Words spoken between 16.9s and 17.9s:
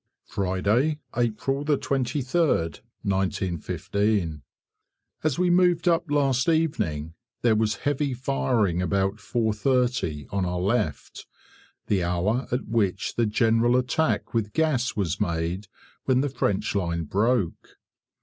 broke.